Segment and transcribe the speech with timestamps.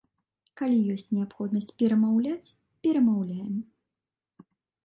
[0.59, 2.53] Калі ёсць неабходнасць перамаўляць,
[2.89, 3.63] перамаўляем.